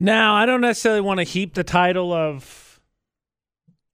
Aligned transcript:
Now, 0.00 0.34
I 0.34 0.46
don't 0.46 0.62
necessarily 0.62 1.02
want 1.02 1.18
to 1.18 1.24
heap 1.24 1.54
the 1.54 1.62
title 1.62 2.12
of 2.12 2.80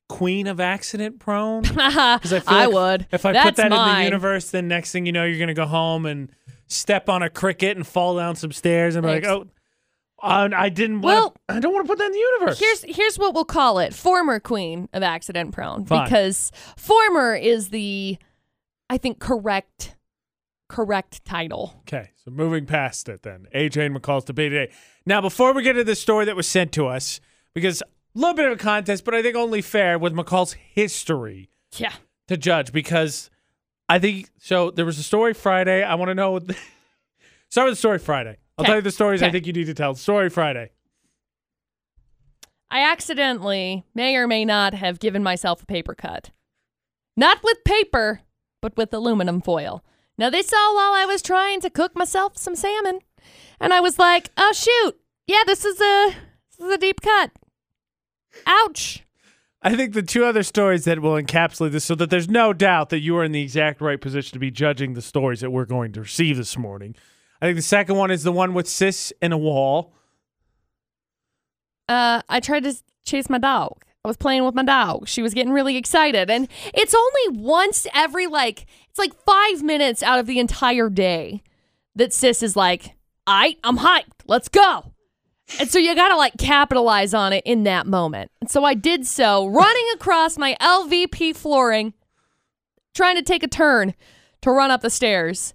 Queen 0.08 0.46
of 0.46 0.60
Accident 0.60 1.18
Prone. 1.18 1.64
I, 1.76 2.20
I 2.46 2.66
like 2.66 2.74
would. 2.74 3.06
If 3.10 3.26
I 3.26 3.32
That's 3.32 3.44
put 3.44 3.56
that 3.56 3.72
in 3.72 3.96
the 3.96 4.04
universe, 4.04 4.50
then 4.50 4.68
next 4.68 4.92
thing 4.92 5.04
you 5.04 5.12
know, 5.12 5.24
you're 5.24 5.38
going 5.38 5.48
to 5.48 5.54
go 5.54 5.66
home 5.66 6.06
and 6.06 6.30
step 6.68 7.08
on 7.08 7.22
a 7.22 7.30
cricket 7.30 7.76
and 7.76 7.84
fall 7.86 8.16
down 8.16 8.36
some 8.36 8.52
stairs 8.52 8.94
and 8.94 9.02
be 9.02 9.08
like, 9.08 9.24
oh, 9.24 9.48
uh, 10.22 10.48
I 10.54 10.68
didn't 10.68 11.02
want 11.02 11.16
Well, 11.16 11.36
I 11.56 11.60
don't 11.60 11.74
want 11.74 11.86
to 11.86 11.88
put 11.88 11.98
that 11.98 12.06
in 12.06 12.12
the 12.12 12.18
universe. 12.18 12.58
Here's 12.58 12.82
here's 12.82 13.18
what 13.18 13.34
we'll 13.34 13.44
call 13.44 13.78
it: 13.80 13.92
former 13.92 14.40
queen 14.40 14.88
of 14.92 15.02
accident 15.02 15.52
prone, 15.52 15.84
Fine. 15.84 16.04
because 16.04 16.52
former 16.76 17.34
is 17.34 17.68
the, 17.68 18.16
I 18.88 18.96
think 18.96 19.18
correct, 19.18 19.95
correct 20.68 21.24
title. 21.24 21.74
Okay, 21.80 22.10
so 22.24 22.30
moving 22.30 22.66
past 22.66 23.08
it 23.08 23.22
then. 23.22 23.46
AJ 23.54 23.86
and 23.86 23.96
McCall's 23.96 24.24
debate 24.24 24.52
today. 24.52 24.72
Now, 25.04 25.20
before 25.20 25.52
we 25.52 25.62
get 25.62 25.74
to 25.74 25.84
the 25.84 25.94
story 25.94 26.24
that 26.24 26.36
was 26.36 26.46
sent 26.48 26.72
to 26.72 26.86
us, 26.86 27.20
because 27.54 27.82
a 27.82 27.86
little 28.18 28.34
bit 28.34 28.46
of 28.46 28.52
a 28.52 28.56
contest, 28.56 29.04
but 29.04 29.14
I 29.14 29.22
think 29.22 29.36
only 29.36 29.62
fair 29.62 29.98
with 29.98 30.12
McCall's 30.14 30.54
history 30.54 31.50
Yeah. 31.76 31.92
to 32.28 32.36
judge 32.36 32.72
because 32.72 33.30
I 33.88 33.98
think 33.98 34.30
so. 34.38 34.70
There 34.70 34.84
was 34.84 34.98
a 34.98 35.02
story 35.02 35.34
Friday. 35.34 35.82
I 35.84 35.94
want 35.94 36.08
to 36.08 36.14
know. 36.14 36.32
What 36.32 36.48
the, 36.48 36.54
start 37.50 37.66
with 37.66 37.72
the 37.72 37.78
story 37.78 37.98
Friday. 37.98 38.38
I'll 38.58 38.62
Okay. 38.64 38.68
tell 38.70 38.76
you 38.76 38.82
the 38.82 38.90
stories 38.90 39.22
I 39.22 39.30
think 39.30 39.46
you 39.46 39.52
need 39.52 39.66
to 39.66 39.74
tell. 39.74 39.94
Story 39.94 40.30
Friday. 40.30 40.70
I 42.70 42.80
accidentally 42.80 43.84
may 43.94 44.16
or 44.16 44.26
may 44.26 44.44
not 44.44 44.74
have 44.74 44.98
given 44.98 45.22
myself 45.22 45.62
a 45.62 45.66
paper 45.66 45.94
cut. 45.94 46.30
Not 47.16 47.38
with 47.44 47.62
paper, 47.64 48.22
but 48.60 48.76
with 48.76 48.92
aluminum 48.92 49.40
foil. 49.40 49.84
Now, 50.18 50.30
this 50.30 50.52
all 50.52 50.74
while 50.74 50.92
I 50.94 51.04
was 51.04 51.20
trying 51.22 51.60
to 51.60 51.70
cook 51.70 51.94
myself 51.94 52.38
some 52.38 52.56
salmon. 52.56 53.00
And 53.60 53.72
I 53.72 53.80
was 53.80 53.98
like, 53.98 54.30
oh, 54.36 54.52
shoot. 54.52 54.96
Yeah, 55.26 55.42
this 55.46 55.64
is 55.64 55.80
a, 55.80 56.14
this 56.50 56.66
is 56.66 56.72
a 56.72 56.78
deep 56.78 57.00
cut. 57.00 57.32
Ouch. 58.46 59.04
I 59.62 59.74
think 59.74 59.94
the 59.94 60.02
two 60.02 60.24
other 60.24 60.42
stories 60.42 60.84
that 60.84 61.00
will 61.00 61.20
encapsulate 61.20 61.72
this 61.72 61.84
so 61.84 61.94
that 61.96 62.08
there's 62.08 62.28
no 62.28 62.52
doubt 62.52 62.90
that 62.90 63.00
you 63.00 63.16
are 63.16 63.24
in 63.24 63.32
the 63.32 63.42
exact 63.42 63.80
right 63.80 64.00
position 64.00 64.32
to 64.34 64.38
be 64.38 64.50
judging 64.50 64.92
the 64.94 65.02
stories 65.02 65.40
that 65.40 65.50
we're 65.50 65.64
going 65.64 65.92
to 65.92 66.02
receive 66.02 66.36
this 66.36 66.56
morning. 66.56 66.94
I 67.40 67.46
think 67.46 67.56
the 67.56 67.62
second 67.62 67.96
one 67.96 68.10
is 68.10 68.22
the 68.22 68.32
one 68.32 68.54
with 68.54 68.68
sis 68.68 69.12
in 69.20 69.32
a 69.32 69.38
wall. 69.38 69.92
uh, 71.88 72.22
I 72.28 72.40
tried 72.40 72.64
to 72.64 72.74
chase 73.04 73.28
my 73.28 73.38
dog. 73.38 73.84
I 74.06 74.08
was 74.08 74.16
playing 74.16 74.44
with 74.44 74.54
my 74.54 74.62
dog. 74.62 75.08
She 75.08 75.20
was 75.20 75.34
getting 75.34 75.52
really 75.52 75.76
excited. 75.76 76.30
And 76.30 76.48
it's 76.72 76.94
only 76.94 77.42
once 77.42 77.88
every, 77.92 78.28
like, 78.28 78.66
it's 78.88 79.00
like 79.00 79.12
five 79.24 79.64
minutes 79.64 80.00
out 80.00 80.20
of 80.20 80.26
the 80.26 80.38
entire 80.38 80.88
day 80.88 81.42
that 81.96 82.12
sis 82.12 82.40
is 82.40 82.54
like, 82.54 82.94
I, 83.26 83.56
I'm 83.64 83.78
hyped. 83.78 84.22
Let's 84.26 84.48
go. 84.48 84.92
And 85.58 85.68
so 85.68 85.80
you 85.80 85.94
got 85.96 86.08
to 86.08 86.16
like 86.16 86.38
capitalize 86.38 87.14
on 87.14 87.32
it 87.32 87.42
in 87.44 87.64
that 87.64 87.86
moment. 87.86 88.30
And 88.40 88.48
so 88.48 88.64
I 88.64 88.74
did 88.74 89.06
so, 89.06 89.46
running 89.46 89.86
across 89.94 90.38
my 90.38 90.56
LVP 90.60 91.34
flooring, 91.34 91.92
trying 92.94 93.16
to 93.16 93.22
take 93.22 93.42
a 93.42 93.48
turn 93.48 93.94
to 94.42 94.52
run 94.52 94.70
up 94.70 94.82
the 94.82 94.90
stairs. 94.90 95.52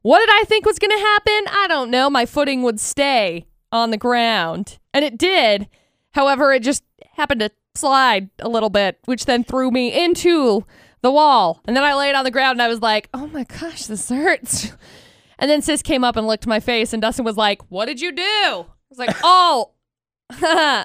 What 0.00 0.20
did 0.20 0.30
I 0.30 0.44
think 0.44 0.64
was 0.64 0.78
going 0.78 0.90
to 0.90 1.04
happen? 1.04 1.44
I 1.50 1.66
don't 1.68 1.90
know. 1.90 2.08
My 2.08 2.24
footing 2.24 2.62
would 2.62 2.80
stay 2.80 3.44
on 3.70 3.90
the 3.90 3.98
ground. 3.98 4.78
And 4.94 5.04
it 5.04 5.18
did. 5.18 5.68
However, 6.12 6.52
it 6.54 6.62
just 6.62 6.82
happened 7.12 7.40
to 7.40 7.50
slide 7.74 8.30
a 8.38 8.48
little 8.48 8.70
bit, 8.70 8.98
which 9.04 9.26
then 9.26 9.44
threw 9.44 9.70
me 9.70 10.04
into 10.04 10.64
the 11.02 11.10
wall. 11.10 11.60
And 11.66 11.76
then 11.76 11.84
I 11.84 11.94
laid 11.94 12.14
on 12.14 12.24
the 12.24 12.30
ground 12.30 12.52
and 12.56 12.62
I 12.62 12.68
was 12.68 12.80
like, 12.80 13.08
oh 13.14 13.26
my 13.28 13.44
gosh, 13.44 13.86
this 13.86 14.08
hurts. 14.08 14.72
And 15.42 15.50
then 15.50 15.62
Sis 15.62 15.80
came 15.80 16.04
up 16.04 16.16
and 16.16 16.26
licked 16.26 16.46
my 16.46 16.60
face, 16.60 16.92
and 16.92 17.00
Dustin 17.00 17.24
was 17.24 17.38
like, 17.38 17.62
What 17.70 17.86
did 17.86 17.98
you 17.98 18.12
do? 18.12 18.22
I 18.22 18.66
was 18.90 18.98
like, 18.98 19.16
Oh, 19.24 19.70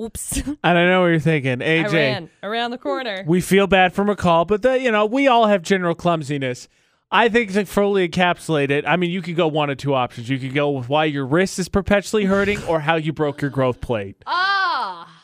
oops. 0.00 0.42
I 0.64 0.72
don't 0.72 0.88
know 0.88 1.02
what 1.02 1.08
you're 1.08 1.18
thinking. 1.20 1.60
I 1.60 1.84
AJ, 1.84 1.92
ran 1.92 2.30
around 2.42 2.70
the 2.70 2.78
corner. 2.78 3.24
we 3.26 3.42
feel 3.42 3.66
bad 3.66 3.92
for 3.92 4.06
McCall, 4.06 4.46
but 4.46 4.62
the, 4.62 4.80
you 4.80 4.90
know, 4.90 5.04
we 5.04 5.28
all 5.28 5.48
have 5.48 5.60
general 5.60 5.94
clumsiness. 5.94 6.66
I 7.10 7.28
think 7.28 7.52
to 7.52 7.66
fully 7.66 8.08
encapsulate 8.08 8.70
it, 8.70 8.86
I 8.86 8.96
mean, 8.96 9.10
you 9.10 9.20
could 9.20 9.36
go 9.36 9.46
one 9.48 9.68
of 9.68 9.76
two 9.76 9.92
options. 9.92 10.30
You 10.30 10.38
could 10.38 10.54
go 10.54 10.70
with 10.70 10.88
why 10.88 11.04
your 11.04 11.26
wrist 11.26 11.58
is 11.58 11.68
perpetually 11.68 12.24
hurting 12.24 12.62
or 12.64 12.80
how 12.80 12.96
you 12.96 13.12
broke 13.12 13.42
your 13.42 13.50
growth 13.50 13.82
plate. 13.82 14.16
Ah, 14.26 15.17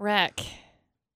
wreck. 0.00 0.40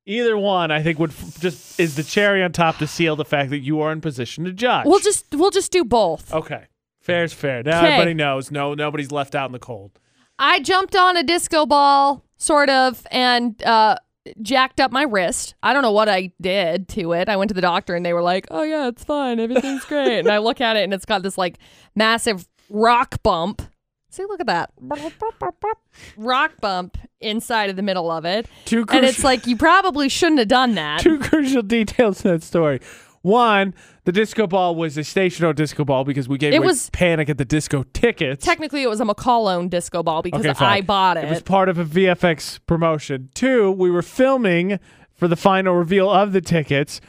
Either 0.06 0.36
one, 0.36 0.70
I 0.70 0.82
think, 0.82 0.98
would 0.98 1.10
f- 1.10 1.40
just 1.40 1.80
is 1.80 1.96
the 1.96 2.02
cherry 2.02 2.42
on 2.42 2.52
top 2.52 2.76
to 2.78 2.86
seal 2.86 3.16
the 3.16 3.24
fact 3.24 3.50
that 3.50 3.60
you 3.60 3.80
are 3.80 3.90
in 3.90 4.00
position 4.02 4.44
to 4.44 4.52
judge. 4.52 4.84
We'll 4.86 5.00
just 5.00 5.26
we'll 5.34 5.50
just 5.50 5.72
do 5.72 5.82
both. 5.84 6.32
okay, 6.32 6.66
fair's 7.00 7.32
fair. 7.32 7.62
Now 7.62 7.78
Okay. 7.78 7.86
everybody 7.94 8.14
knows. 8.14 8.50
No, 8.50 8.74
nobody's 8.74 9.10
left 9.10 9.34
out 9.34 9.46
in 9.46 9.52
the 9.52 9.58
cold. 9.58 9.98
I 10.38 10.60
jumped 10.60 10.94
on 10.94 11.16
a 11.16 11.22
disco 11.22 11.64
ball, 11.64 12.22
sort 12.36 12.68
of, 12.68 13.06
and 13.10 13.62
uh, 13.62 13.96
jacked 14.42 14.78
up 14.80 14.90
my 14.92 15.04
wrist. 15.04 15.54
I 15.62 15.72
don't 15.72 15.82
know 15.82 15.92
what 15.92 16.08
I 16.10 16.32
did 16.40 16.88
to 16.90 17.12
it. 17.12 17.28
I 17.30 17.36
went 17.36 17.48
to 17.48 17.54
the 17.54 17.60
doctor 17.62 17.94
and 17.94 18.04
they 18.04 18.12
were 18.12 18.22
like, 18.22 18.46
"Oh 18.50 18.62
yeah, 18.62 18.88
it's 18.88 19.04
fine. 19.04 19.40
Everything's 19.40 19.84
great." 19.86 20.18
and 20.18 20.28
I 20.30 20.36
look 20.38 20.60
at 20.60 20.76
it 20.76 20.82
and 20.84 20.92
it's 20.92 21.06
got 21.06 21.22
this 21.22 21.38
like 21.38 21.56
massive 21.94 22.46
rock 22.68 23.22
bump. 23.22 23.62
See, 24.14 24.24
look 24.26 24.38
at 24.40 24.46
that 24.46 24.70
rock 26.16 26.52
bump 26.60 26.98
inside 27.20 27.70
of 27.70 27.76
the 27.76 27.82
middle 27.82 28.10
of 28.10 28.24
it, 28.24 28.46
Two 28.64 28.78
and 28.80 28.88
crucial, 28.88 29.08
it's 29.08 29.24
like 29.24 29.46
you 29.46 29.56
probably 29.56 30.08
shouldn't 30.08 30.38
have 30.38 30.48
done 30.48 30.74
that. 30.76 31.00
two 31.00 31.18
crucial 31.18 31.62
details 31.62 32.24
in 32.24 32.30
that 32.32 32.42
story. 32.42 32.80
One, 33.22 33.74
the 34.04 34.12
disco 34.12 34.46
ball 34.46 34.74
was 34.76 34.96
a 34.98 35.02
stationary 35.02 35.54
disco 35.54 35.84
ball 35.84 36.04
because 36.04 36.28
we 36.28 36.36
gave 36.38 36.52
It 36.52 36.62
was- 36.62 36.90
Panic 36.90 37.28
at 37.30 37.38
the 37.38 37.44
Disco 37.44 37.84
tickets. 37.94 38.44
Technically, 38.44 38.82
it 38.82 38.88
was 38.88 39.00
a 39.00 39.04
McCall-owned 39.04 39.70
disco 39.70 40.02
ball 40.02 40.20
because 40.22 40.44
Okay. 40.44 40.64
I 40.64 40.80
bought 40.82 41.16
it. 41.16 41.24
It 41.24 41.30
was 41.30 41.42
part 41.42 41.68
of 41.70 41.78
a 41.78 41.84
VFX 41.84 42.60
promotion. 42.66 43.30
Two, 43.34 43.70
we 43.72 43.90
were 43.90 44.02
filming 44.02 44.78
for 45.14 45.26
the 45.26 45.36
final 45.36 45.74
reveal 45.74 46.10
of 46.10 46.32
the 46.32 46.40
tickets, 46.42 47.00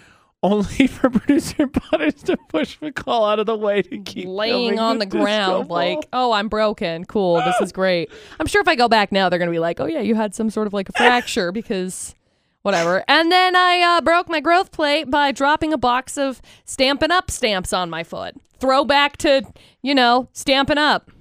only 0.46 0.88
for 0.88 1.10
producer 1.10 1.68
Butters 1.68 2.22
to 2.24 2.38
push 2.50 2.78
McCall 2.80 3.32
out 3.32 3.40
of 3.40 3.46
the 3.46 3.56
way 3.56 3.82
to 3.82 3.98
keep 4.00 4.28
laying 4.28 4.80
on 4.80 5.00
the, 5.00 5.06
disco 5.06 5.20
ground 5.20 5.70
like 5.70 6.08
oh 6.14 6.32
i'm 6.32 6.48
broken. 6.50 7.06
Cool. 7.06 7.42
This 7.42 7.56
is 7.62 7.72
great. 7.74 8.12
I'm 8.40 8.48
sure 8.48 8.62
if 8.62 8.68
i 8.68 8.76
go 8.76 8.88
back 8.88 9.12
now 9.12 9.30
they're 9.30 9.40
gonna 9.40 9.52
be 9.52 9.60
like 9.60 9.80
oh 9.80 9.86
yeah 9.86 10.02
you 10.02 10.16
had 10.16 10.36
some 10.36 10.50
sort 10.50 10.68
of 10.68 10.74
like 10.74 10.90
a 10.90 10.92
fracture 10.98 11.52
because 11.52 12.16
whatever. 12.62 13.04
And 13.08 13.32
then 13.32 13.56
i 13.56 13.82
uh, 13.82 14.02
broke 14.02 14.30
my 14.30 14.40
growth 14.40 14.72
plate 14.72 15.10
by 15.10 15.32
dropping 15.32 15.74
a 15.74 15.78
box 15.78 16.18
of 16.18 16.42
stampin' 16.64 17.12
up! 17.12 17.32
stamps 17.32 17.74
on 17.74 17.90
my 17.90 18.04
foot. 18.04 18.36
Throwback 18.60 19.18
to 19.18 19.44
you 19.82 19.96
know 19.96 20.30
stampin' 20.34 20.78
up! 20.78 21.12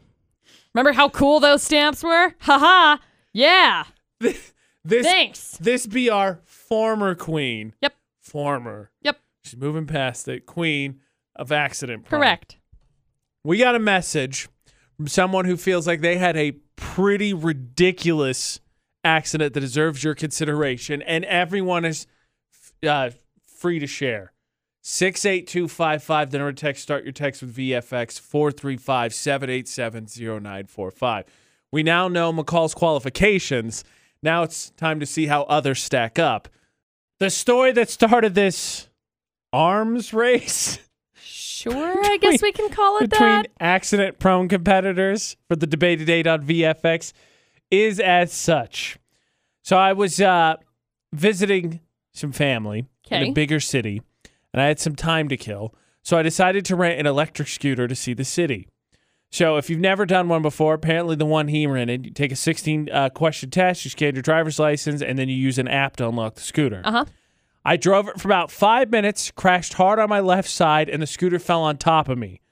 Remember 0.74 0.92
how 0.92 1.08
cool 1.08 1.40
those 1.40 1.62
stamps 1.62 2.02
were? 2.02 2.34
Haha! 2.40 2.98
Yeah. 3.32 3.84
This 4.84 5.06
thanks. 5.06 5.56
this 5.58 5.86
be 5.86 6.10
our 6.10 6.40
former 6.44 7.14
queen. 7.14 7.72
Yep. 7.80 7.94
Former. 8.24 8.90
Yep. 9.02 9.20
She's 9.44 9.56
moving 9.56 9.86
past 9.86 10.26
it. 10.28 10.46
Queen 10.46 11.00
of 11.36 11.52
accident. 11.52 12.06
prone. 12.06 12.20
correct 12.20 12.56
We 13.44 13.58
got 13.58 13.74
a 13.74 13.78
message 13.78 14.48
from 14.96 15.08
someone 15.08 15.44
who 15.44 15.56
feels 15.56 15.86
like 15.86 16.00
they 16.00 16.16
had 16.16 16.36
a 16.36 16.52
pretty 16.76 17.34
ridiculous 17.34 18.60
accident 19.04 19.52
that 19.54 19.60
deserves 19.60 20.02
your 20.02 20.14
consideration, 20.14 21.02
and 21.02 21.24
everyone 21.26 21.84
is 21.84 22.06
uh, 22.86 23.10
free 23.46 23.78
to 23.78 23.86
share. 23.86 24.32
68255, 24.82 26.30
the 26.30 26.38
number 26.38 26.52
to 26.52 26.60
text, 26.60 26.82
start 26.82 27.04
your 27.04 27.12
text 27.12 27.42
with 27.42 27.56
VFX 27.56 28.20
435 28.20 29.14
787 29.14 30.06
0945. 30.06 31.24
We 31.72 31.82
now 31.82 32.08
know 32.08 32.32
McCall's 32.32 32.74
qualifications. 32.74 33.82
Now 34.22 34.42
it's 34.42 34.70
time 34.70 35.00
to 35.00 35.06
see 35.06 35.26
how 35.26 35.42
others 35.42 35.82
stack 35.82 36.18
up. 36.18 36.48
The 37.24 37.30
story 37.30 37.72
that 37.72 37.88
started 37.88 38.34
this 38.34 38.86
arms 39.50 40.12
race 40.12 40.78
sure 41.16 42.04
i 42.04 42.18
guess 42.20 42.42
we 42.42 42.52
can 42.52 42.68
call 42.68 42.98
it 42.98 43.08
between 43.08 43.28
that 43.28 43.46
accident 43.58 44.18
prone 44.18 44.46
competitors 44.46 45.34
for 45.48 45.56
the 45.56 45.66
debate 45.66 46.00
today 46.00 46.22
on 46.24 46.44
VFX 46.44 47.14
is 47.70 47.98
as 47.98 48.30
such. 48.30 48.98
So 49.62 49.78
I 49.78 49.94
was 49.94 50.20
uh, 50.20 50.56
visiting 51.14 51.80
some 52.12 52.32
family 52.32 52.84
in 53.10 53.22
a 53.22 53.32
bigger 53.32 53.58
city 53.58 54.02
and 54.52 54.60
I 54.60 54.66
had 54.66 54.78
some 54.78 54.94
time 54.94 55.30
to 55.30 55.38
kill. 55.38 55.74
So 56.02 56.18
I 56.18 56.22
decided 56.22 56.66
to 56.66 56.76
rent 56.76 57.00
an 57.00 57.06
electric 57.06 57.48
scooter 57.48 57.88
to 57.88 57.94
see 57.94 58.12
the 58.12 58.24
city. 58.24 58.68
So 59.34 59.56
if 59.56 59.68
you've 59.68 59.80
never 59.80 60.06
done 60.06 60.28
one 60.28 60.42
before, 60.42 60.74
apparently 60.74 61.16
the 61.16 61.26
one 61.26 61.48
he 61.48 61.66
rented, 61.66 62.06
you 62.06 62.12
take 62.12 62.30
a 62.30 62.36
16 62.36 62.88
uh, 62.88 63.08
question 63.08 63.50
test, 63.50 63.84
you 63.84 63.90
scan 63.90 64.14
your 64.14 64.22
driver's 64.22 64.60
license, 64.60 65.02
and 65.02 65.18
then 65.18 65.28
you 65.28 65.34
use 65.34 65.58
an 65.58 65.66
app 65.66 65.96
to 65.96 66.08
unlock 66.08 66.36
the 66.36 66.40
scooter. 66.40 66.82
uh-huh 66.84 67.04
I 67.64 67.76
drove 67.76 68.06
it 68.06 68.20
for 68.20 68.28
about 68.28 68.52
five 68.52 68.92
minutes, 68.92 69.32
crashed 69.32 69.72
hard 69.72 69.98
on 69.98 70.08
my 70.08 70.20
left 70.20 70.48
side, 70.48 70.88
and 70.88 71.02
the 71.02 71.06
scooter 71.08 71.40
fell 71.40 71.62
on 71.62 71.78
top 71.78 72.08
of 72.08 72.16
me. 72.16 72.42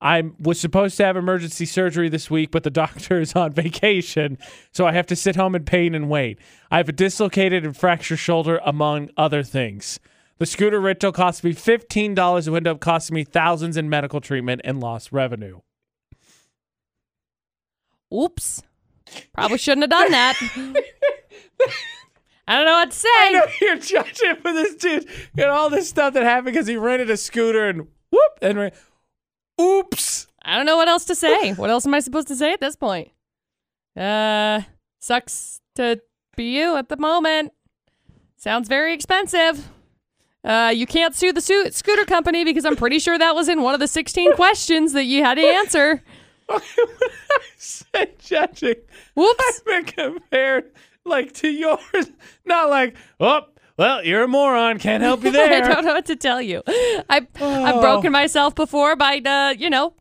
I 0.00 0.24
was 0.40 0.58
supposed 0.58 0.96
to 0.96 1.04
have 1.04 1.16
emergency 1.16 1.64
surgery 1.64 2.08
this 2.08 2.28
week, 2.28 2.50
but 2.50 2.64
the 2.64 2.70
doctor 2.82 3.20
is 3.20 3.36
on 3.36 3.52
vacation, 3.52 4.36
so 4.72 4.84
I 4.84 4.90
have 4.94 5.06
to 5.06 5.14
sit 5.14 5.36
home 5.36 5.54
in 5.54 5.64
pain 5.64 5.94
and 5.94 6.10
wait. 6.10 6.40
I 6.72 6.78
have 6.78 6.88
a 6.88 6.92
dislocated 6.92 7.64
and 7.64 7.76
fractured 7.76 8.18
shoulder, 8.18 8.60
among 8.64 9.10
other 9.16 9.44
things. 9.44 10.00
The 10.38 10.46
scooter 10.46 10.80
rental 10.80 11.12
cost 11.12 11.44
me 11.44 11.54
$15. 11.54 12.48
It 12.48 12.48
ended 12.48 12.66
up 12.66 12.80
costing 12.80 13.14
me 13.14 13.22
thousands 13.22 13.76
in 13.76 13.88
medical 13.88 14.20
treatment 14.20 14.62
and 14.64 14.80
lost 14.80 15.12
revenue. 15.12 15.60
Oops 18.12 18.62
Probably 19.32 19.58
shouldn't 19.58 19.82
have 19.82 19.90
done 19.90 20.10
that. 20.10 20.36
I 22.48 22.56
don't 22.56 22.66
know 22.66 22.72
what 22.72 22.90
to 22.90 22.96
say. 22.96 23.08
I 23.08 23.30
know 23.32 23.46
you're 23.60 23.76
judging 23.76 24.36
for 24.36 24.52
this 24.52 24.76
dude 24.76 25.08
and 25.36 25.46
all 25.46 25.70
this 25.70 25.88
stuff 25.88 26.14
that 26.14 26.22
happened 26.22 26.46
because 26.54 26.66
he 26.66 26.76
rented 26.76 27.10
a 27.10 27.16
scooter 27.16 27.68
and 27.68 27.88
whoop 28.10 28.38
and 28.40 28.58
ran. 28.58 28.72
oops. 29.60 30.28
I 30.42 30.56
don't 30.56 30.66
know 30.66 30.76
what 30.76 30.88
else 30.88 31.04
to 31.06 31.14
say. 31.14 31.52
what 31.54 31.70
else 31.70 31.86
am 31.86 31.94
I 31.94 32.00
supposed 32.00 32.28
to 32.28 32.36
say 32.36 32.52
at 32.52 32.60
this 32.60 32.76
point? 32.76 33.10
Uh, 33.96 34.62
sucks 35.00 35.60
to 35.74 36.00
be 36.36 36.56
you 36.56 36.76
at 36.76 36.88
the 36.88 36.96
moment. 36.96 37.52
Sounds 38.36 38.68
very 38.68 38.92
expensive. 38.94 39.68
Uh, 40.44 40.72
you 40.72 40.86
can't 40.86 41.16
sue 41.16 41.32
the 41.32 41.40
su- 41.40 41.70
scooter 41.72 42.04
company 42.04 42.44
because 42.44 42.64
I'm 42.64 42.76
pretty 42.76 43.00
sure 43.00 43.18
that 43.18 43.34
was 43.34 43.48
in 43.48 43.62
one 43.62 43.74
of 43.74 43.80
the 43.80 43.88
16 43.88 44.34
questions 44.34 44.92
that 44.92 45.04
you 45.04 45.24
had 45.24 45.34
to 45.34 45.42
answer. 45.42 46.02
Okay, 48.56 48.80
when 49.14 49.26
I 49.26 49.28
Whoops. 49.28 49.60
I've 49.60 49.64
been 49.64 49.84
compared 50.12 50.72
like 51.04 51.32
to 51.34 51.48
yours, 51.48 52.10
not 52.44 52.68
like 52.70 52.96
oh 53.20 53.42
well 53.76 54.04
you're 54.04 54.22
a 54.24 54.28
moron, 54.28 54.78
can't 54.78 55.02
help 55.02 55.22
you 55.24 55.30
there. 55.32 55.64
I 55.64 55.68
don't 55.72 55.84
know 55.84 55.94
what 55.94 56.06
to 56.06 56.16
tell 56.16 56.40
you. 56.40 56.62
I've, 57.08 57.26
I've 57.40 57.76
Oh. 57.76 57.80
broken 57.80 58.12
myself 58.12 58.54
before 58.54 58.96
by, 58.96 59.18
uh, 59.24 59.54
you 59.58 59.68
know, 59.70 59.94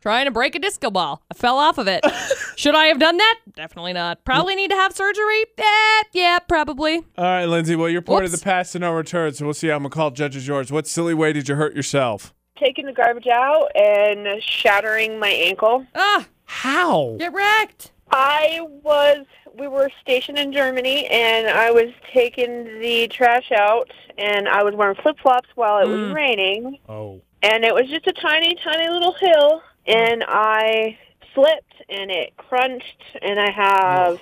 trying 0.00 0.26
to 0.26 0.30
break 0.30 0.54
a 0.54 0.58
disco 0.58 0.90
ball. 0.90 1.22
I 1.30 1.34
fell 1.34 1.58
off 1.58 1.78
of 1.78 1.88
it. 1.88 2.04
Should 2.56 2.74
I 2.74 2.86
have 2.86 2.98
done 2.98 3.16
that? 3.16 3.38
Definitely 3.56 3.94
not. 3.94 4.24
Probably 4.24 4.54
need 4.54 4.70
to 4.70 4.76
have 4.76 4.94
surgery? 4.94 5.44
Eh, 5.58 6.02
yeah, 6.12 6.38
probably. 6.40 6.96
All 7.16 7.24
right, 7.24 7.46
Lindsay. 7.46 7.74
Well, 7.76 7.88
you're 7.88 8.02
part 8.02 8.24
of 8.24 8.30
the 8.32 8.38
past 8.38 8.72
to 8.72 8.78
no 8.78 8.92
return, 8.92 9.32
so 9.32 9.46
we'll 9.46 9.54
see 9.54 9.68
how 9.68 9.78
McCall 9.78 10.12
judges 10.12 10.46
yours. 10.46 10.70
What 10.70 10.86
silly 10.86 11.14
way 11.14 11.32
did 11.32 11.48
you 11.48 11.54
hurt 11.54 11.74
yourself? 11.74 12.34
taking 12.58 12.86
the 12.86 12.92
garbage 12.92 13.26
out 13.26 13.66
and 13.74 14.40
shattering 14.40 15.18
my 15.18 15.26
ankle. 15.30 15.84
Ah, 15.96 16.26
How? 16.44 17.16
get 17.18 17.32
wrecked. 17.32 17.90
I 18.12 18.60
was, 18.82 19.24
we 19.58 19.68
were 19.68 19.90
stationed 20.02 20.38
in 20.38 20.52
Germany, 20.52 21.06
and 21.06 21.48
I 21.48 21.70
was 21.70 21.86
taking 22.12 22.64
the 22.80 23.08
trash 23.08 23.50
out, 23.52 23.90
and 24.18 24.48
I 24.48 24.62
was 24.62 24.74
wearing 24.74 24.96
flip 25.02 25.16
flops 25.22 25.48
while 25.54 25.78
it 25.78 25.88
was 25.88 26.12
raining, 26.12 26.78
Oh. 26.88 27.22
and 27.42 27.64
it 27.64 27.74
was 27.74 27.88
just 27.88 28.06
a 28.06 28.12
tiny, 28.12 28.54
tiny 28.62 28.88
little 28.88 29.14
hill, 29.14 29.62
and 29.86 30.24
I 30.28 30.98
slipped, 31.34 31.74
and 31.88 32.10
it 32.10 32.36
crunched, 32.36 33.02
and 33.22 33.40
I 33.40 33.50
have 33.50 34.18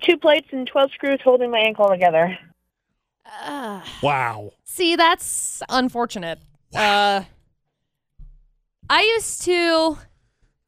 two 0.00 0.16
plates 0.16 0.48
and 0.52 0.66
12 0.66 0.90
screws 0.92 1.20
holding 1.22 1.50
my 1.50 1.58
ankle 1.58 1.88
together. 1.88 2.38
Ah. 3.26 3.84
Wow. 4.02 4.52
See, 4.64 4.96
that's 4.96 5.62
unfortunate. 5.68 6.38
Uh, 6.74 7.24
I 8.88 9.02
used 9.02 9.42
to. 9.44 9.98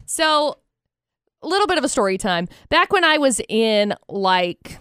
So, 0.05 0.59
a 1.43 1.49
little 1.49 1.67
bit 1.67 1.79
of 1.79 1.85
a 1.85 1.89
story 1.89 2.19
time. 2.19 2.49
Back 2.69 2.93
when 2.93 3.05
I 3.05 3.19
was 3.19 3.41
in 3.49 3.95
like, 4.09 4.79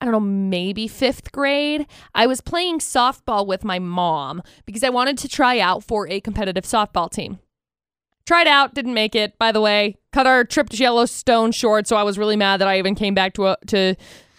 I 0.00 0.04
don't 0.04 0.12
know, 0.12 0.20
maybe 0.20 0.86
fifth 0.86 1.32
grade, 1.32 1.86
I 2.14 2.26
was 2.26 2.40
playing 2.40 2.78
softball 2.78 3.46
with 3.46 3.64
my 3.64 3.78
mom 3.78 4.42
because 4.64 4.84
I 4.84 4.90
wanted 4.90 5.18
to 5.18 5.28
try 5.28 5.58
out 5.58 5.82
for 5.82 6.08
a 6.08 6.20
competitive 6.20 6.64
softball 6.64 7.10
team. 7.10 7.38
Tried 8.26 8.46
out, 8.46 8.74
didn't 8.74 8.94
make 8.94 9.14
it. 9.14 9.38
By 9.38 9.52
the 9.52 9.60
way, 9.60 9.96
cut 10.12 10.26
our 10.26 10.44
trip 10.44 10.68
to 10.70 10.76
Yellowstone 10.76 11.50
short, 11.50 11.86
so 11.86 11.96
I 11.96 12.02
was 12.02 12.18
really 12.18 12.36
mad 12.36 12.60
that 12.60 12.68
I 12.68 12.78
even 12.78 12.94
came 12.94 13.14
back 13.14 13.32
to 13.34 13.46
a, 13.46 13.56
to 13.68 13.94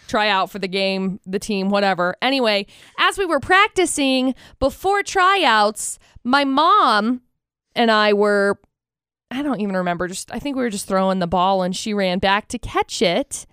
try 0.06 0.28
out 0.28 0.50
for 0.50 0.58
the 0.58 0.68
game, 0.68 1.18
the 1.26 1.38
team, 1.38 1.70
whatever. 1.70 2.14
Anyway, 2.22 2.66
as 2.98 3.18
we 3.18 3.26
were 3.26 3.40
practicing 3.40 4.34
before 4.60 5.02
tryouts, 5.02 5.98
my 6.22 6.44
mom 6.44 7.22
and 7.74 7.90
I 7.90 8.12
were 8.12 8.60
I 9.30 9.42
don't 9.42 9.60
even 9.60 9.76
remember, 9.76 10.08
just 10.08 10.32
I 10.32 10.38
think 10.38 10.56
we 10.56 10.62
were 10.62 10.70
just 10.70 10.88
throwing 10.88 11.18
the 11.20 11.26
ball 11.26 11.62
and 11.62 11.74
she 11.74 11.94
ran 11.94 12.18
back 12.18 12.48
to 12.48 12.58
catch 12.58 13.00
it 13.00 13.46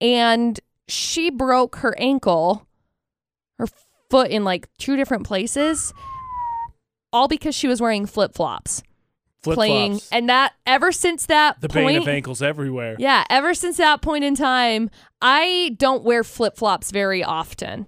and 0.00 0.58
she 0.88 1.30
broke 1.30 1.76
her 1.76 1.94
ankle, 1.98 2.66
her 3.58 3.66
foot 4.10 4.30
in 4.30 4.44
like 4.44 4.68
two 4.78 4.96
different 4.96 5.24
places, 5.24 5.92
all 7.12 7.28
because 7.28 7.54
she 7.54 7.68
was 7.68 7.80
wearing 7.80 8.06
flip-flops 8.06 8.82
Flip 9.42 9.54
playing 9.56 10.00
and 10.10 10.28
that 10.28 10.54
ever 10.66 10.90
since 10.90 11.26
that 11.26 11.60
The 11.60 11.68
point 11.68 11.88
bane 11.88 11.98
of 11.98 12.08
ankles 12.08 12.40
everywhere. 12.42 12.96
yeah, 12.98 13.24
ever 13.30 13.54
since 13.54 13.76
that 13.76 14.02
point 14.02 14.24
in 14.24 14.34
time, 14.34 14.90
I 15.22 15.76
don't 15.78 16.02
wear 16.02 16.24
flip 16.24 16.56
flops 16.56 16.90
very 16.90 17.22
often. 17.22 17.86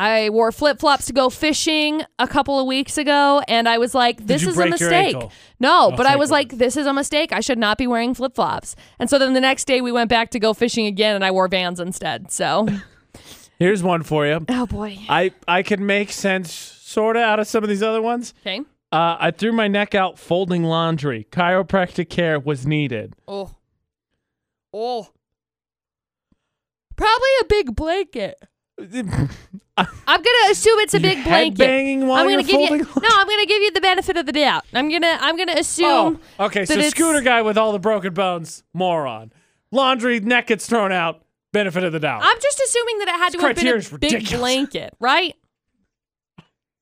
I 0.00 0.30
wore 0.30 0.52
flip 0.52 0.78
flops 0.78 1.06
to 1.06 1.12
go 1.12 1.28
fishing 1.28 2.02
a 2.20 2.28
couple 2.28 2.60
of 2.60 2.66
weeks 2.68 2.98
ago, 2.98 3.42
and 3.48 3.68
I 3.68 3.78
was 3.78 3.96
like, 3.96 4.24
this 4.24 4.46
is 4.46 4.56
a 4.56 4.66
mistake. 4.66 5.16
No, 5.58 5.90
Oh, 5.92 5.96
but 5.96 6.06
I 6.06 6.14
was 6.14 6.30
like, 6.30 6.52
this 6.56 6.76
is 6.76 6.86
a 6.86 6.92
mistake. 6.92 7.32
I 7.32 7.40
should 7.40 7.58
not 7.58 7.78
be 7.78 7.88
wearing 7.88 8.14
flip 8.14 8.36
flops. 8.36 8.76
And 9.00 9.10
so 9.10 9.18
then 9.18 9.32
the 9.34 9.40
next 9.40 9.64
day 9.66 9.80
we 9.80 9.90
went 9.90 10.08
back 10.08 10.30
to 10.30 10.38
go 10.38 10.54
fishing 10.54 10.86
again, 10.86 11.16
and 11.16 11.24
I 11.24 11.32
wore 11.32 11.48
vans 11.48 11.80
instead. 11.80 12.30
So, 12.30 12.68
Here's 13.58 13.82
one 13.82 14.04
for 14.04 14.24
you. 14.24 14.46
oh 14.48 14.66
boy. 14.66 14.98
I 15.08 15.32
I 15.48 15.64
can 15.64 15.84
make 15.84 16.12
sense 16.12 16.52
sort 16.54 17.16
of 17.16 17.22
out 17.22 17.40
of 17.40 17.48
some 17.48 17.64
of 17.64 17.68
these 17.68 17.82
other 17.82 18.00
ones. 18.00 18.34
Okay. 18.46 18.60
Uh, 18.92 19.16
I 19.18 19.32
threw 19.32 19.50
my 19.50 19.66
neck 19.66 19.96
out 19.96 20.16
folding 20.16 20.62
laundry. 20.62 21.26
Chiropractic 21.32 22.08
care 22.08 22.38
was 22.38 22.68
needed. 22.68 23.14
Oh. 23.26 23.50
Oh. 24.72 25.08
Probably 26.94 27.28
a 27.42 27.44
big 27.46 27.74
blanket. 27.74 28.36
I'm 28.78 29.28
gonna 30.06 30.50
assume 30.50 30.78
it's 30.80 30.94
a 30.94 31.00
big 31.00 31.22
blanket. 31.24 31.58
Headbanging 31.68 32.06
while 32.06 32.22
I'm 32.22 32.30
you're 32.30 32.40
gonna 32.42 32.50
give 32.50 32.60
you 32.60 32.84
folding. 32.84 33.02
no. 33.08 33.08
I'm 33.12 33.26
gonna 33.28 33.46
give 33.46 33.62
you 33.62 33.70
the 33.72 33.80
benefit 33.80 34.16
of 34.16 34.26
the 34.26 34.32
doubt. 34.32 34.64
I'm 34.72 34.90
gonna 34.90 35.18
I'm 35.20 35.36
gonna 35.36 35.54
assume. 35.56 36.20
Oh, 36.38 36.46
okay. 36.46 36.64
So 36.64 36.74
that 36.74 36.80
it's- 36.80 36.90
scooter 36.92 37.20
guy 37.20 37.42
with 37.42 37.58
all 37.58 37.72
the 37.72 37.78
broken 37.78 38.14
bones, 38.14 38.62
moron. 38.72 39.32
Laundry 39.70 40.20
neck 40.20 40.46
gets 40.48 40.66
thrown 40.66 40.92
out. 40.92 41.22
Benefit 41.52 41.82
of 41.82 41.92
the 41.92 42.00
doubt. 42.00 42.20
I'm 42.24 42.40
just 42.40 42.60
assuming 42.60 42.98
that 42.98 43.08
it 43.08 43.12
had 43.12 43.32
to 43.32 43.38
have 43.40 43.56
been 43.56 43.64
criteria's 43.64 43.92
a 43.92 43.98
big 43.98 44.12
ridiculous. 44.12 44.38
blanket, 44.40 44.94
right? 45.00 45.34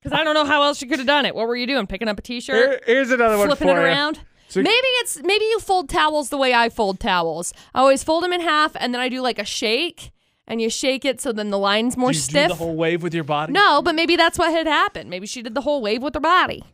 Because 0.02 0.18
I 0.18 0.24
don't 0.24 0.34
know 0.34 0.44
how 0.44 0.62
else 0.62 0.82
you 0.82 0.88
could 0.88 0.98
have 0.98 1.06
done 1.06 1.24
it. 1.24 1.34
What 1.36 1.46
were 1.48 1.56
you 1.56 1.66
doing? 1.68 1.86
Picking 1.86 2.08
up 2.08 2.18
a 2.18 2.22
T-shirt, 2.22 2.56
Here- 2.56 2.80
here's 2.84 3.10
another 3.10 3.38
one 3.38 3.46
flipping 3.46 3.68
for 3.68 3.76
it 3.78 3.80
you. 3.80 3.86
around. 3.86 4.20
So- 4.48 4.62
maybe 4.62 4.74
it's 5.00 5.20
maybe 5.22 5.44
you 5.44 5.60
fold 5.60 5.88
towels 5.88 6.28
the 6.30 6.36
way 6.36 6.52
I 6.52 6.68
fold 6.68 6.98
towels. 7.00 7.52
I 7.74 7.80
always 7.80 8.02
fold 8.04 8.24
them 8.24 8.32
in 8.32 8.40
half, 8.40 8.76
and 8.78 8.92
then 8.92 9.00
I 9.00 9.08
do 9.08 9.20
like 9.20 9.38
a 9.38 9.44
shake, 9.44 10.10
and 10.46 10.60
you 10.60 10.70
shake 10.70 11.04
it 11.04 11.20
so 11.20 11.32
then 11.32 11.50
the 11.50 11.58
line's 11.58 11.96
more 11.96 12.12
Do 12.12 12.16
you 12.16 12.22
stiff. 12.22 12.48
do 12.48 12.54
the 12.54 12.64
whole 12.64 12.76
wave 12.76 13.02
with 13.02 13.14
your 13.14 13.24
body? 13.24 13.52
no, 13.52 13.82
but 13.82 13.94
maybe 13.94 14.16
that's 14.16 14.38
what 14.38 14.50
had 14.50 14.66
happened. 14.66 15.10
Maybe 15.10 15.26
she 15.26 15.42
did 15.42 15.54
the 15.54 15.60
whole 15.62 15.82
wave 15.82 16.02
with 16.02 16.14
her 16.14 16.20
body. 16.20 16.64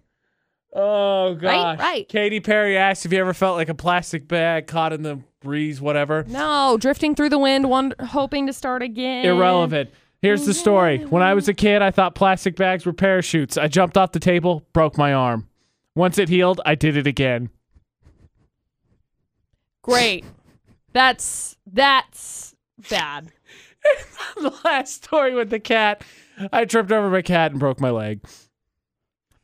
Oh 0.74 1.34
gosh. 1.34 1.42
right. 1.52 1.78
right. 1.78 2.08
Katy 2.08 2.40
Perry 2.40 2.76
asked 2.78 3.04
if 3.04 3.12
you 3.12 3.18
ever 3.20 3.34
felt 3.34 3.56
like 3.56 3.68
a 3.68 3.74
plastic 3.74 4.26
bag 4.26 4.66
caught 4.66 4.92
in 4.92 5.02
the 5.02 5.20
breeze, 5.40 5.80
whatever. 5.80 6.24
No, 6.26 6.78
drifting 6.80 7.14
through 7.14 7.28
the 7.28 7.38
wind, 7.38 7.68
one 7.68 7.94
hoping 8.00 8.46
to 8.46 8.52
start 8.54 8.82
again. 8.82 9.24
Irrelevant. 9.26 9.90
Here's 10.22 10.46
the 10.46 10.54
story. 10.54 10.98
When 10.98 11.22
I 11.22 11.34
was 11.34 11.48
a 11.48 11.52
kid, 11.54 11.82
I 11.82 11.90
thought 11.90 12.14
plastic 12.14 12.54
bags 12.56 12.86
were 12.86 12.92
parachutes. 12.92 13.58
I 13.58 13.66
jumped 13.68 13.98
off 13.98 14.12
the 14.12 14.20
table, 14.20 14.64
broke 14.72 14.96
my 14.96 15.12
arm. 15.12 15.48
Once 15.96 16.16
it 16.16 16.28
healed, 16.28 16.60
I 16.64 16.74
did 16.76 16.96
it 16.96 17.06
again. 17.08 17.50
Great. 19.82 20.24
That's 20.92 21.56
that's 21.66 22.54
bad. 22.88 23.32
the 24.36 24.54
last 24.64 25.04
story 25.04 25.34
with 25.34 25.50
the 25.50 25.60
cat. 25.60 26.02
I 26.52 26.64
tripped 26.64 26.90
over 26.92 27.10
my 27.10 27.22
cat 27.22 27.50
and 27.52 27.60
broke 27.60 27.80
my 27.80 27.90
leg. 27.90 28.20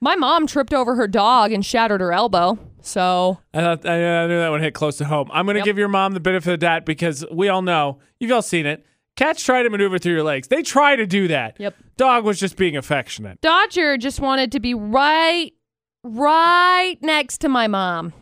My 0.00 0.14
mom 0.14 0.46
tripped 0.46 0.72
over 0.72 0.94
her 0.94 1.08
dog 1.08 1.52
and 1.52 1.64
shattered 1.66 2.00
her 2.00 2.12
elbow. 2.12 2.58
So 2.80 3.38
I 3.52 3.60
thought 3.60 3.86
I, 3.86 4.22
I 4.24 4.26
knew 4.28 4.38
that 4.38 4.48
one 4.50 4.60
hit 4.62 4.72
close 4.74 4.96
to 4.98 5.04
home. 5.04 5.28
I'm 5.32 5.44
gonna 5.46 5.58
Yep. 5.58 5.64
give 5.64 5.78
your 5.78 5.88
mom 5.88 6.14
the 6.14 6.20
benefit 6.20 6.48
of 6.54 6.60
the 6.60 6.64
doubt 6.66 6.86
because 6.86 7.24
we 7.32 7.48
all 7.48 7.62
know 7.62 7.98
you've 8.20 8.30
all 8.32 8.42
seen 8.42 8.64
it. 8.66 8.86
Cats 9.16 9.42
try 9.42 9.64
to 9.64 9.70
maneuver 9.70 9.98
through 9.98 10.12
your 10.12 10.22
legs. 10.22 10.46
They 10.46 10.62
try 10.62 10.94
to 10.94 11.04
do 11.04 11.26
that. 11.28 11.56
Yep. 11.58 11.74
Dog 11.96 12.24
was 12.24 12.38
just 12.38 12.56
being 12.56 12.76
affectionate. 12.76 13.40
Dodger 13.40 13.96
just 13.98 14.20
wanted 14.20 14.52
to 14.52 14.60
be 14.60 14.74
right 14.74 15.52
right 16.04 16.96
next 17.02 17.38
to 17.38 17.48
my 17.48 17.66
mom. 17.66 18.12